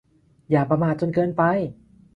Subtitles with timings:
[0.49, 1.43] อย่าประมาทจนเกินไป